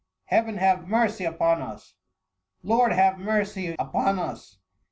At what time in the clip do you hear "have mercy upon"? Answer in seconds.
0.57-1.61, 2.91-4.17